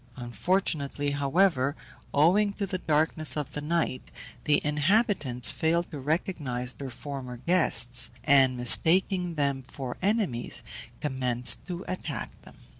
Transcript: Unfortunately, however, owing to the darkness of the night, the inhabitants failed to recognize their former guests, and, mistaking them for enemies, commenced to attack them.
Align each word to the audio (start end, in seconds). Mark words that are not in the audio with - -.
Unfortunately, 0.15 1.11
however, 1.11 1.75
owing 2.11 2.53
to 2.53 2.65
the 2.65 2.79
darkness 2.79 3.37
of 3.37 3.51
the 3.51 3.61
night, 3.61 4.09
the 4.45 4.59
inhabitants 4.65 5.51
failed 5.51 5.91
to 5.91 5.99
recognize 5.99 6.73
their 6.73 6.89
former 6.89 7.37
guests, 7.37 8.09
and, 8.23 8.57
mistaking 8.57 9.35
them 9.35 9.61
for 9.61 9.97
enemies, 10.01 10.63
commenced 11.01 11.63
to 11.67 11.85
attack 11.87 12.31
them. 12.41 12.55